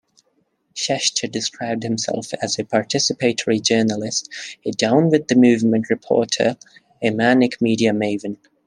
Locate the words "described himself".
1.31-2.33